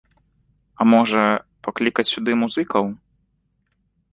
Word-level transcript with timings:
А 0.79 0.87
можа, 0.93 1.21
паклікаць 1.67 2.09
сюды 2.13 2.31
музыкаў? 2.45 2.85